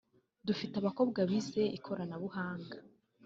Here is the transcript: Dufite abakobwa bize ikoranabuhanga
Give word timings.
Dufite 0.47 0.73
abakobwa 0.77 1.19
bize 1.29 1.63
ikoranabuhanga 1.77 2.77